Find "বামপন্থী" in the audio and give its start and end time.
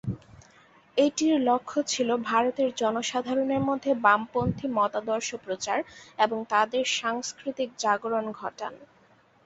4.05-4.65